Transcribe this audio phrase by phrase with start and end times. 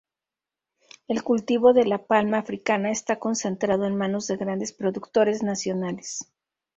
[1.07, 6.21] El cultivo de la Palma africana está concentrado en manos de grandes productores nacionales.